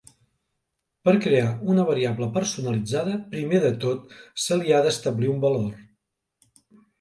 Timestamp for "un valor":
5.35-5.71